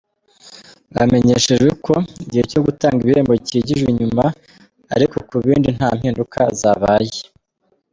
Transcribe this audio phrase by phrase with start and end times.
[0.95, 1.93] Bamenyesheje ko
[2.23, 4.25] igihe cyo gutanga ibihembo cyigijwe inyuma
[4.95, 7.17] ariko ku bindi nta mpinduka zabaye.